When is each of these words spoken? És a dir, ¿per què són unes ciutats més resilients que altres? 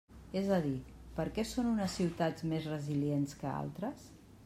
És 0.39 0.47
a 0.55 0.57
dir, 0.63 0.71
¿per 1.19 1.27
què 1.35 1.45
són 1.51 1.69
unes 1.73 1.99
ciutats 2.01 2.49
més 2.55 2.69
resilients 2.73 3.41
que 3.43 3.53
altres? 3.63 4.13